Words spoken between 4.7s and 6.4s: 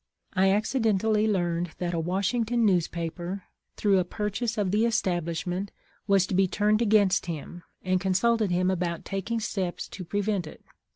the establishment, was to